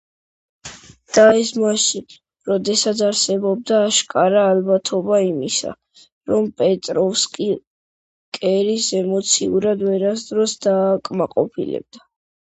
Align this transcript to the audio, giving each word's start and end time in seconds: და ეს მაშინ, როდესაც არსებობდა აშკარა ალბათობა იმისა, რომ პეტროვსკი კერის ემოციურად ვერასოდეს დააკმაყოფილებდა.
და 1.15 1.23
ეს 1.41 1.49
მაშინ, 1.63 2.15
როდესაც 2.51 3.03
არსებობდა 3.07 3.81
აშკარა 3.89 4.45
ალბათობა 4.55 5.19
იმისა, 5.27 5.75
რომ 6.33 6.49
პეტროვსკი 6.63 7.51
კერის 8.41 8.91
ემოციურად 9.05 9.89
ვერასოდეს 9.91 10.61
დააკმაყოფილებდა. 10.67 12.07